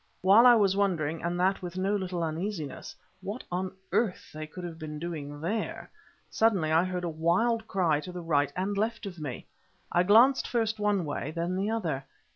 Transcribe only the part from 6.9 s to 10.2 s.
a wild cry to the right and left of me. I